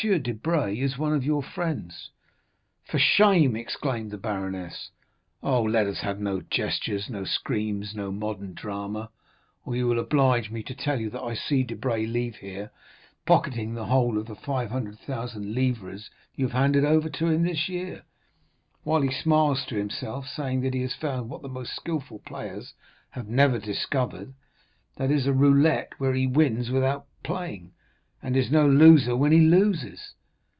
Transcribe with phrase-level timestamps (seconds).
[0.03, 2.09] Debray is one of your friends."
[2.87, 4.89] 30245m "For shame!" exclaimed the baroness.
[5.43, 9.11] "Oh, let us have no gestures, no screams, no modern drama,
[9.63, 12.71] or you will oblige me to tell you that I see Debray leave here,
[13.27, 18.01] pocketing the whole of the 500,000 livres you have handed over to him this year,
[18.81, 22.73] while he smiles to himself, saying that he has found what the most skilful players
[23.11, 27.71] have never discovered—that is, a roulette where he wins without playing,
[28.23, 30.13] and is no loser when he loses."